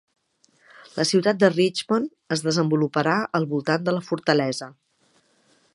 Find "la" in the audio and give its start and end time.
0.95-1.03, 3.99-4.05